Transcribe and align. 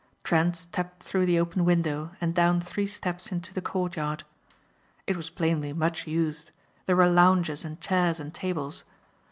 Trent 0.23 0.55
stepped 0.55 1.03
through 1.03 1.27
the 1.27 1.37
open 1.39 1.63
window 1.63 2.09
and 2.19 2.33
down 2.33 2.59
three 2.59 2.87
steps 2.87 3.31
into 3.31 3.53
the 3.53 3.61
courtyard. 3.61 4.23
It 5.05 5.15
was 5.15 5.29
plainly 5.29 5.73
much 5.73 6.07
used. 6.07 6.49
There 6.87 6.95
were 6.95 7.05
lounges 7.05 7.63
and 7.63 7.79
chairs 7.79 8.19
and 8.19 8.33
tables. 8.33 8.83